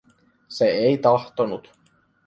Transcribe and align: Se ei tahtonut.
Se 0.55 0.67
ei 0.85 0.97
tahtonut. 0.97 1.65